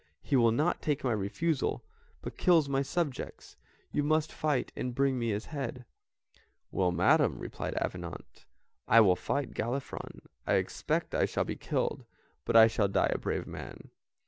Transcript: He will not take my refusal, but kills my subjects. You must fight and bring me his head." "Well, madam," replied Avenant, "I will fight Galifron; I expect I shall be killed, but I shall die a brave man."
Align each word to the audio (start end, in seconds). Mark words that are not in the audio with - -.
He 0.23 0.35
will 0.35 0.51
not 0.51 0.81
take 0.81 1.03
my 1.03 1.11
refusal, 1.11 1.83
but 2.23 2.35
kills 2.35 2.67
my 2.67 2.81
subjects. 2.81 3.55
You 3.91 4.01
must 4.01 4.31
fight 4.33 4.71
and 4.75 4.95
bring 4.95 5.19
me 5.19 5.29
his 5.29 5.45
head." 5.53 5.85
"Well, 6.71 6.91
madam," 6.91 7.37
replied 7.37 7.75
Avenant, 7.75 8.47
"I 8.87 8.99
will 8.99 9.15
fight 9.15 9.53
Galifron; 9.53 10.21
I 10.47 10.55
expect 10.55 11.13
I 11.13 11.25
shall 11.25 11.45
be 11.45 11.55
killed, 11.55 12.05
but 12.45 12.55
I 12.55 12.65
shall 12.65 12.87
die 12.87 13.11
a 13.13 13.19
brave 13.19 13.45
man." 13.45 13.91